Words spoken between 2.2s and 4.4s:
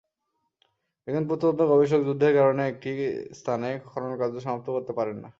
কারণে একটি স্থানে খননকাজ